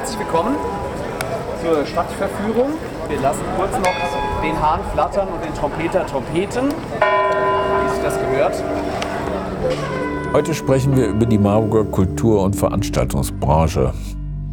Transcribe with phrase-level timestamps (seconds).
[0.00, 0.56] Herzlich willkommen
[1.62, 2.70] zur Stadtverführung.
[3.10, 8.64] Wir lassen kurz noch den Hahn flattern und den Trompeter trompeten, wie sich das gehört.
[10.32, 13.92] Heute sprechen wir über die Marburger Kultur- und Veranstaltungsbranche.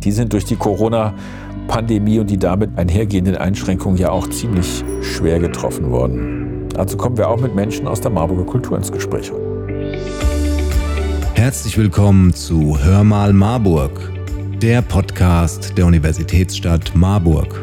[0.03, 5.91] Die sind durch die Corona-Pandemie und die damit einhergehenden Einschränkungen ja auch ziemlich schwer getroffen
[5.91, 6.67] worden.
[6.75, 9.31] Also kommen wir auch mit Menschen aus der Marburger Kultur ins Gespräch.
[11.35, 14.16] Herzlich willkommen zu Hör mal Marburg,
[14.61, 17.61] der Podcast der Universitätsstadt Marburg.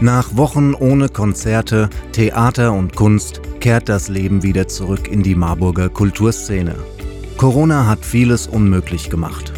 [0.00, 5.90] Nach Wochen ohne Konzerte, Theater und Kunst kehrt das Leben wieder zurück in die Marburger
[5.90, 6.76] Kulturszene.
[7.36, 9.52] Corona hat vieles unmöglich gemacht.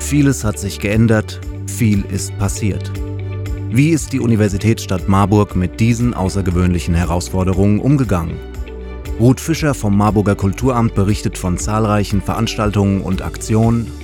[0.00, 2.90] Vieles hat sich geändert, viel ist passiert.
[3.68, 8.38] Wie ist die Universitätsstadt Marburg mit diesen außergewöhnlichen Herausforderungen umgegangen?
[9.20, 14.03] Ruth Fischer vom Marburger Kulturamt berichtet von zahlreichen Veranstaltungen und Aktionen.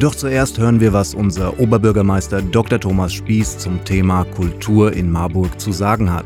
[0.00, 2.80] Doch zuerst hören wir, was unser Oberbürgermeister Dr.
[2.80, 6.24] Thomas Spieß zum Thema Kultur in Marburg zu sagen hat.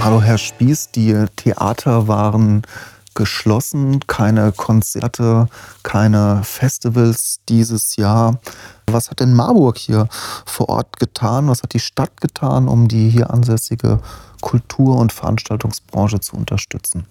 [0.00, 2.62] Hallo Herr Spieß, die Theater waren
[3.14, 5.48] geschlossen, keine Konzerte,
[5.82, 8.38] keine Festivals dieses Jahr.
[8.86, 10.08] Was hat denn Marburg hier
[10.46, 11.48] vor Ort getan?
[11.48, 14.00] Was hat die Stadt getan, um die hier ansässige
[14.40, 17.04] Kultur- und Veranstaltungsbranche zu unterstützen?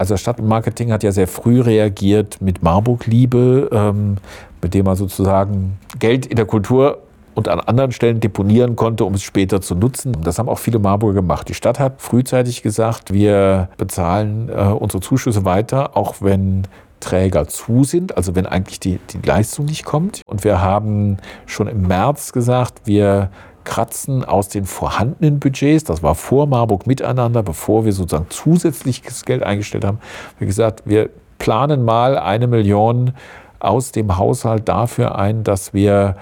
[0.00, 4.16] Also das Stadtmarketing hat ja sehr früh reagiert mit Marburg-Liebe, ähm,
[4.62, 7.02] mit dem man sozusagen Geld in der Kultur
[7.34, 10.16] und an anderen Stellen deponieren konnte, um es später zu nutzen.
[10.24, 11.50] Das haben auch viele Marburger gemacht.
[11.50, 16.62] Die Stadt hat frühzeitig gesagt, wir bezahlen äh, unsere Zuschüsse weiter, auch wenn
[17.00, 20.22] Träger zu sind, also wenn eigentlich die, die Leistung nicht kommt.
[20.26, 23.30] Und wir haben schon im März gesagt, wir
[23.64, 29.42] kratzen aus den vorhandenen Budgets, das war vor Marburg miteinander, bevor wir sozusagen zusätzliches Geld
[29.42, 29.98] eingestellt haben,
[30.38, 33.12] wie gesagt, wir planen mal eine Million
[33.58, 36.16] aus dem Haushalt dafür ein, dass wir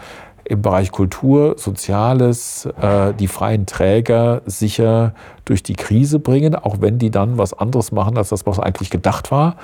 [0.49, 5.13] im Bereich Kultur, Soziales äh, die freien Träger sicher
[5.45, 8.89] durch die Krise bringen, auch wenn die dann was anderes machen, als das, was eigentlich
[8.89, 9.57] gedacht war.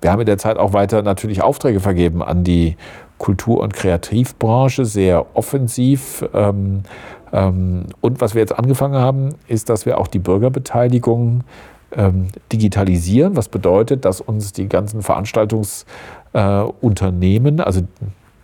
[0.00, 2.76] Wir haben in der Zeit auch weiter natürlich Aufträge vergeben an die
[3.18, 6.24] Kultur- und Kreativbranche, sehr offensiv.
[6.32, 6.84] Ähm,
[7.32, 11.42] ähm, und was wir jetzt angefangen haben, ist, dass wir auch die Bürgerbeteiligung
[11.92, 17.80] ähm, digitalisieren, was bedeutet, dass uns die ganzen Veranstaltungsunternehmen, äh, also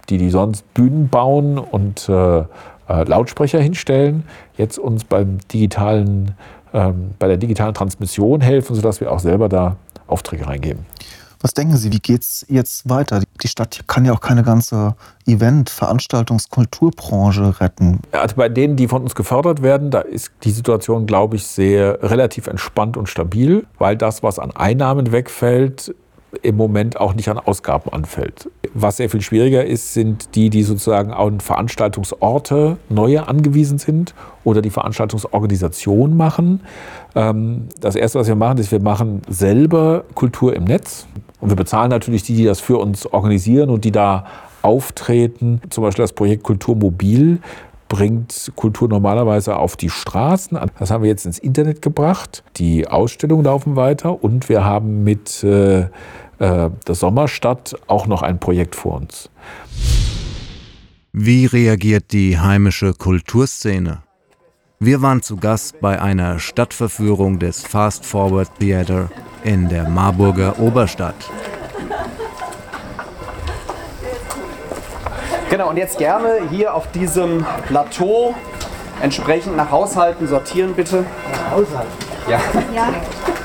[0.08, 2.44] die, die sonst Bühnen bauen und äh, äh,
[2.88, 4.24] Lautsprecher hinstellen,
[4.56, 6.32] jetzt uns beim digitalen,
[6.72, 9.76] ähm, bei der digitalen Transmission helfen, sodass wir auch selber da
[10.06, 10.86] Aufträge reingeben.
[11.44, 13.20] Was denken Sie, wie geht es jetzt weiter?
[13.42, 14.96] Die Stadt kann ja auch keine ganze
[15.26, 18.00] Event-, Veranstaltungs-, Kulturbranche retten.
[18.12, 22.02] Also bei denen, die von uns gefördert werden, da ist die Situation, glaube ich, sehr
[22.02, 25.94] relativ entspannt und stabil, weil das, was an Einnahmen wegfällt,
[26.42, 28.50] im Moment auch nicht an Ausgaben anfällt.
[28.74, 34.62] Was sehr viel schwieriger ist, sind die, die sozusagen an Veranstaltungsorte neue angewiesen sind oder
[34.62, 36.60] die Veranstaltungsorganisation machen.
[37.14, 41.06] Ähm, das Erste, was wir machen, ist, wir machen selber Kultur im Netz.
[41.40, 44.24] Und wir bezahlen natürlich die, die das für uns organisieren und die da
[44.62, 45.60] auftreten.
[45.68, 47.40] Zum Beispiel das Projekt Kultur Mobil
[47.88, 50.58] bringt Kultur normalerweise auf die Straßen.
[50.78, 52.42] Das haben wir jetzt ins Internet gebracht.
[52.56, 55.86] Die Ausstellungen laufen weiter und wir haben mit äh, äh,
[56.38, 59.30] der Sommerstadt auch noch ein Projekt vor uns.
[61.12, 64.02] Wie reagiert die heimische Kulturszene?
[64.80, 69.10] Wir waren zu Gast bei einer Stadtverführung des Fast Forward Theater
[69.44, 71.14] in der Marburger Oberstadt.
[75.54, 78.34] Genau, und jetzt gerne hier auf diesem Plateau
[79.00, 81.04] entsprechend nach Haushalten sortieren, bitte.
[81.30, 81.92] Nach Haushalten?
[82.28, 82.40] Ja.
[82.74, 82.88] ja.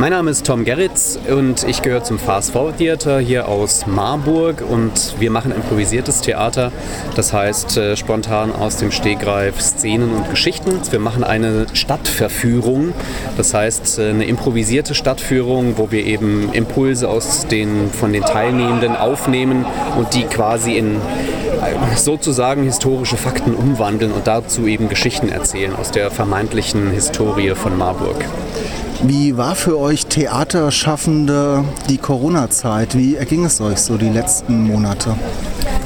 [0.00, 4.64] Mein Name ist Tom Gerritz und ich gehöre zum Fast Forward Theater hier aus Marburg
[4.66, 6.72] und wir machen improvisiertes Theater,
[7.16, 10.80] das heißt äh, spontan aus dem Stegreif Szenen und Geschichten.
[10.90, 12.94] Wir machen eine Stadtverführung,
[13.36, 18.96] das heißt äh, eine improvisierte Stadtführung, wo wir eben Impulse aus den, von den Teilnehmenden
[18.96, 19.66] aufnehmen
[19.98, 25.90] und die quasi in äh, sozusagen historische Fakten umwandeln und dazu eben Geschichten erzählen aus
[25.90, 28.24] der vermeintlichen Historie von Marburg.
[29.02, 32.98] Wie war für euch Theaterschaffende die Corona-Zeit?
[32.98, 35.16] Wie erging es euch so die letzten Monate?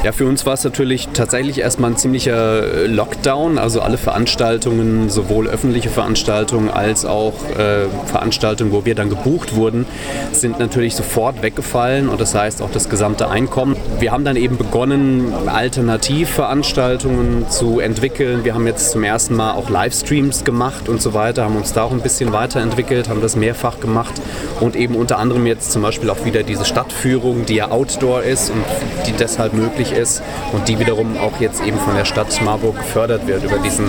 [0.04, 3.56] Ja, für uns war es natürlich tatsächlich erstmal ein ziemlicher äh, Lockdown.
[3.56, 9.86] Also alle Veranstaltungen, sowohl öffentliche Veranstaltungen als auch äh, Veranstaltungen, wo wir dann gebucht wurden,
[10.30, 13.76] sind natürlich sofort weggefallen und das heißt auch das gesamte Einkommen.
[13.98, 18.44] Wir haben dann eben begonnen, Alternativveranstaltungen zu entwickeln.
[18.44, 21.82] Wir haben jetzt zum ersten Mal auch Livestreams gemacht und so weiter, haben uns da
[21.82, 24.12] auch ein bisschen weiterentwickelt, haben das mehrfach gemacht
[24.60, 28.50] und eben unter anderem jetzt zum Beispiel auch wieder diese Stadtführung, die ja Outdoor ist
[28.50, 28.62] und
[29.06, 33.26] die deshalb möglich ist und die wiederum auch jetzt eben von der Stadt Marburg gefördert
[33.26, 33.88] wird über diesen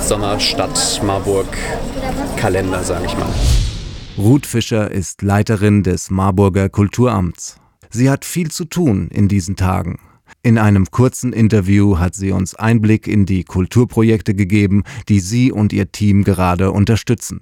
[0.00, 1.46] Sommerstadt Marburg
[2.36, 3.28] Kalender, sage ich mal.
[4.18, 7.58] Ruth Fischer ist Leiterin des Marburger Kulturamts.
[7.90, 9.98] Sie hat viel zu tun in diesen Tagen.
[10.42, 15.72] In einem kurzen Interview hat sie uns Einblick in die Kulturprojekte gegeben, die sie und
[15.72, 17.40] ihr Team gerade unterstützen.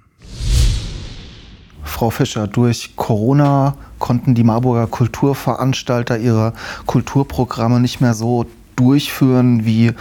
[1.93, 6.53] Frau Fischer, durch Corona konnten die Marburger Kulturveranstalter ihre
[6.87, 9.93] Kulturprogramme nicht mehr so durchführen wie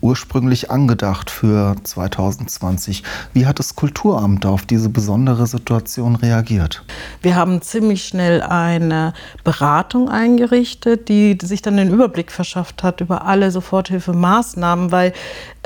[0.00, 3.02] ursprünglich angedacht für 2020.
[3.32, 6.84] Wie hat das Kulturamt auf diese besondere Situation reagiert?
[7.22, 13.24] Wir haben ziemlich schnell eine Beratung eingerichtet, die sich dann den Überblick verschafft hat über
[13.24, 15.12] alle Soforthilfemaßnahmen, weil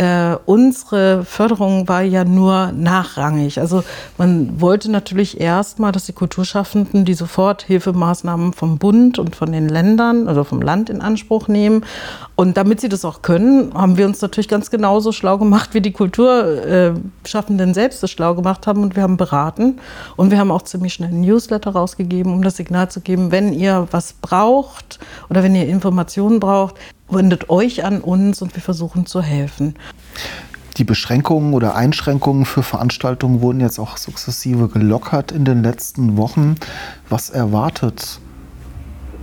[0.00, 3.61] äh, unsere Förderung war ja nur nachrangig.
[3.61, 3.85] Also
[4.17, 10.26] man wollte natürlich erstmal, dass die Kulturschaffenden die Soforthilfemaßnahmen vom Bund und von den Ländern,
[10.26, 11.85] also vom Land in Anspruch nehmen.
[12.35, 15.82] Und damit sie das auch können, haben wir uns natürlich ganz genauso schlau gemacht, wie
[15.82, 18.82] die Kulturschaffenden selbst es schlau gemacht haben.
[18.82, 19.81] Und wir haben beraten.
[20.17, 23.52] Und wir haben auch ziemlich schnell ein Newsletter rausgegeben, um das Signal zu geben, wenn
[23.52, 24.99] ihr was braucht
[25.29, 26.76] oder wenn ihr Informationen braucht,
[27.12, 29.75] wendet euch an uns und wir versuchen zu helfen.
[30.77, 36.55] Die Beschränkungen oder Einschränkungen für Veranstaltungen wurden jetzt auch sukzessive gelockert in den letzten Wochen.
[37.09, 38.21] Was erwartet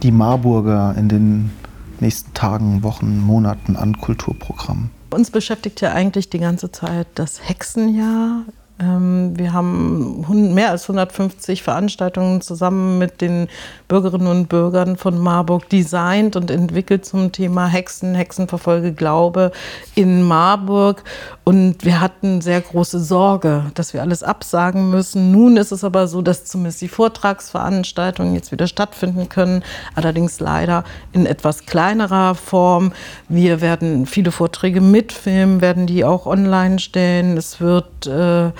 [0.03, 1.51] die Marburger in den
[1.99, 4.91] nächsten Tagen, Wochen, Monaten an Kulturprogrammen?
[5.09, 8.43] Uns beschäftigt ja eigentlich die ganze Zeit das Hexenjahr.
[8.79, 13.47] Ähm, wir haben mehr als 150 Veranstaltungen zusammen mit den
[13.87, 19.51] Bürgerinnen und Bürgern von Marburg designt und entwickelt zum Thema Hexen, Hexenverfolge, Glaube
[19.95, 21.03] in Marburg.
[21.43, 25.31] Und wir hatten sehr große Sorge, dass wir alles absagen müssen.
[25.31, 29.63] Nun ist es aber so, dass zumindest die Vortragsveranstaltungen jetzt wieder stattfinden können,
[29.95, 30.83] allerdings leider
[31.13, 32.91] in etwas kleinerer Form.
[33.27, 37.37] Wir werden viele Vorträge mitfilmen, werden die auch online stellen.
[37.37, 38.51] Es wird äh,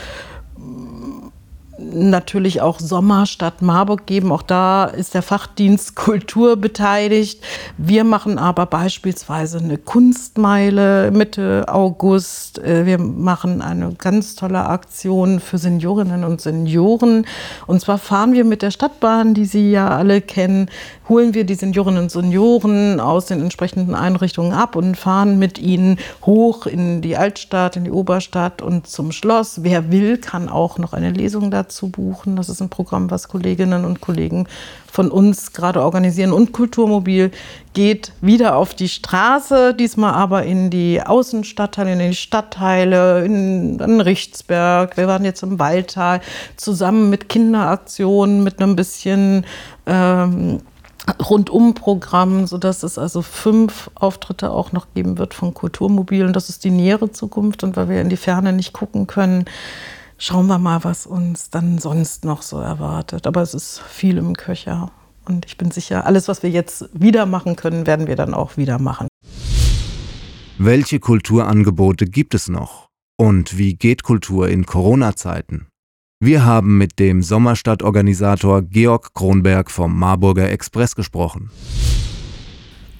[1.80, 4.32] natürlich auch Sommerstadt Marburg geben.
[4.32, 7.44] Auch da ist der Fachdienst Kultur beteiligt.
[7.78, 12.60] Wir machen aber beispielsweise eine Kunstmeile Mitte August.
[12.60, 17.26] Äh, wir machen eine ganz tolle Aktion für Seniorinnen und Senioren.
[17.68, 20.70] Und zwar fahren wir mit der Stadtbahn, die Sie ja alle kennen,
[21.08, 26.00] holen wir die Seniorinnen und Senioren aus den entsprechenden Einrichtungen ab und fahren mit ihnen
[26.26, 29.64] hoch in die Altstadt, in die Oberstadt und zum Schloss.
[29.64, 32.36] Wer will, kann auch noch eine Lesung dazu buchen.
[32.36, 34.48] Das ist ein Programm, was Kolleginnen und Kollegen
[34.92, 36.32] von uns gerade organisieren.
[36.32, 37.32] Und Kulturmobil
[37.74, 44.02] geht wieder auf die Straße, diesmal aber in die Außenstadtteile, in die Stadtteile, in, in
[44.02, 44.98] Richtsberg.
[44.98, 46.22] Wir waren jetzt im Waldtal
[46.56, 49.46] zusammen mit Kinderaktionen, mit einem bisschen
[49.86, 50.62] ähm,
[51.30, 56.26] Rundumprogramm, sodass es also fünf Auftritte auch noch geben wird von Kulturmobil.
[56.26, 57.64] Und das ist die nähere Zukunft.
[57.64, 59.46] Und weil wir in die Ferne nicht gucken können,
[60.18, 63.28] schauen wir mal, was uns dann sonst noch so erwartet.
[63.28, 64.92] Aber es ist viel im Köcher.
[65.26, 68.58] Und ich bin sicher, alles, was wir jetzt wieder machen können, werden wir dann auch
[68.58, 69.08] wieder machen.
[70.58, 72.88] Welche Kulturangebote gibt es noch?
[73.20, 75.68] Und wie geht Kultur in Corona-Zeiten?
[76.20, 81.52] Wir haben mit dem Sommerstadtorganisator Georg Kronberg vom Marburger Express gesprochen.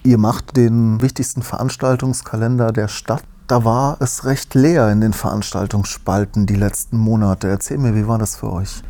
[0.04, 3.24] Ihr macht den wichtigsten Veranstaltungskalender der Stadt.
[3.48, 7.48] Da war es recht leer in den Veranstaltungsspalten die letzten Monate.
[7.48, 8.82] Erzähl mir, wie war das für euch?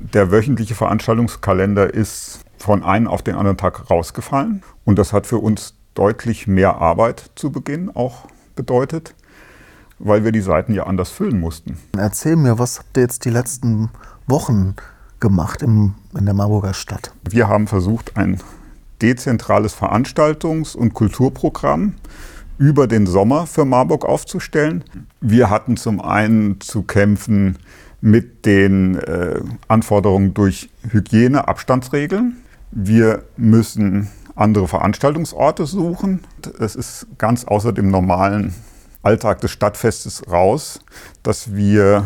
[0.00, 4.62] Der wöchentliche Veranstaltungskalender ist von einem auf den anderen Tag rausgefallen.
[4.84, 9.14] Und das hat für uns deutlich mehr Arbeit zu Beginn auch bedeutet
[10.02, 11.78] weil wir die Seiten ja anders füllen mussten.
[11.96, 13.90] Erzähl mir, was habt ihr jetzt die letzten
[14.26, 14.74] Wochen
[15.20, 17.12] gemacht im, in der Marburger Stadt?
[17.28, 18.40] Wir haben versucht, ein
[19.00, 21.94] dezentrales Veranstaltungs- und Kulturprogramm
[22.62, 24.84] über den Sommer für Marburg aufzustellen.
[25.20, 27.58] Wir hatten zum einen zu kämpfen
[28.00, 32.36] mit den äh, Anforderungen durch Hygiene, Abstandsregeln.
[32.70, 36.20] Wir müssen andere Veranstaltungsorte suchen.
[36.60, 38.54] Es ist ganz außer dem normalen
[39.02, 40.78] Alltag des Stadtfestes raus,
[41.24, 42.04] dass wir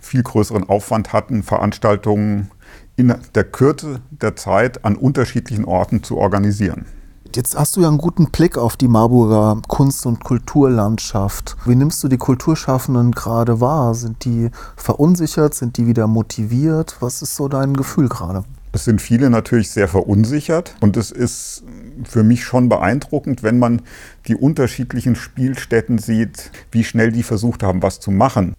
[0.00, 2.50] viel größeren Aufwand hatten, Veranstaltungen
[2.96, 6.86] in der Kürze der Zeit an unterschiedlichen Orten zu organisieren.
[7.34, 11.56] Jetzt hast du ja einen guten Blick auf die Marburger Kunst- und Kulturlandschaft.
[11.64, 13.94] Wie nimmst du die Kulturschaffenden gerade wahr?
[13.94, 15.54] Sind die verunsichert?
[15.54, 16.96] Sind die wieder motiviert?
[17.00, 18.44] Was ist so dein Gefühl gerade?
[18.72, 21.64] Es sind viele natürlich sehr verunsichert und es ist
[22.04, 23.80] für mich schon beeindruckend, wenn man
[24.26, 28.54] die unterschiedlichen Spielstätten sieht, wie schnell die versucht haben, was zu machen.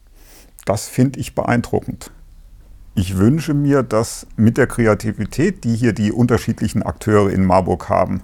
[0.66, 2.12] Das finde ich beeindruckend.
[2.96, 8.22] Ich wünsche mir, dass mit der Kreativität, die hier die unterschiedlichen Akteure in Marburg haben,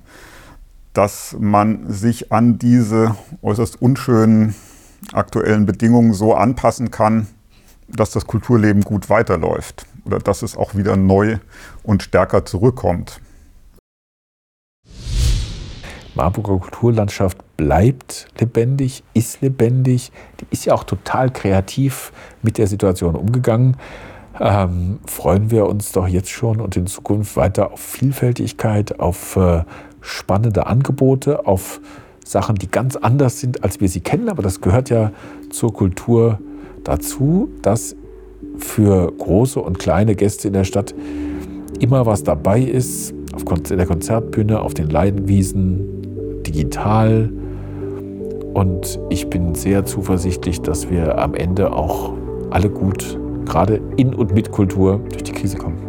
[0.99, 4.53] dass man sich an diese äußerst unschönen
[5.13, 7.27] aktuellen Bedingungen so anpassen kann,
[7.87, 11.37] dass das Kulturleben gut weiterläuft oder dass es auch wieder neu
[11.83, 13.21] und stärker zurückkommt.
[16.15, 20.11] Marburger Kulturlandschaft bleibt lebendig, ist lebendig.
[20.41, 23.77] Die ist ja auch total kreativ mit der Situation umgegangen.
[24.37, 29.63] Ähm, freuen wir uns doch jetzt schon und in Zukunft weiter auf Vielfältigkeit, auf äh,
[30.01, 31.81] spannende Angebote, auf
[32.25, 34.29] Sachen, die ganz anders sind, als wir sie kennen.
[34.29, 35.11] Aber das gehört ja
[35.49, 36.39] zur Kultur
[36.83, 37.95] dazu, dass
[38.57, 40.93] für große und kleine Gäste in der Stadt
[41.79, 47.31] immer was dabei ist, auf der Konzertbühne, auf den Leidenwiesen, digital.
[48.53, 52.13] Und ich bin sehr zuversichtlich, dass wir am Ende auch
[52.49, 55.88] alle gut, gerade in und mit Kultur, durch die Krise kommen.